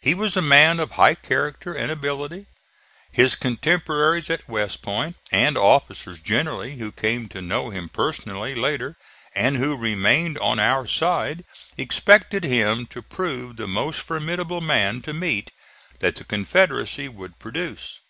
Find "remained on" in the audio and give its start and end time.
9.76-10.58